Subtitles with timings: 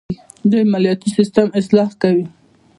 [0.51, 2.25] دوی مالیاتي سیستم اصلاح کوي.